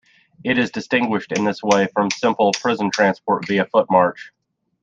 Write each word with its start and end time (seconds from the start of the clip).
It 0.43 0.57
is 0.57 0.71
distinguished 0.71 1.31
in 1.31 1.45
this 1.45 1.61
way 1.61 1.87
from 1.93 2.09
simple 2.09 2.53
prisoner 2.59 2.89
transport 2.89 3.45
via 3.47 3.65
foot 3.67 3.85
march. 3.91 4.31